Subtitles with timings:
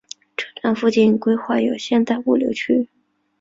[0.35, 2.89] 车站附近规划有现代物流区。